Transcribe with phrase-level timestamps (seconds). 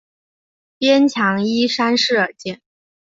[0.79, 2.59] 边墙依山势而建。